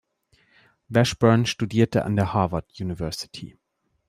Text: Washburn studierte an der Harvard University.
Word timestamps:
Washburn 0.89 1.45
studierte 1.45 2.03
an 2.05 2.15
der 2.15 2.33
Harvard 2.33 2.71
University. 2.79 3.55